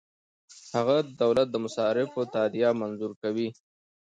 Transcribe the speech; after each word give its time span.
هغه 0.75 0.95
د 1.05 1.09
دولت 1.21 1.47
د 1.51 1.55
مصارفو 1.65 2.19
تادیه 2.35 2.69
منظوره 2.81 3.15
کوي. 3.21 3.47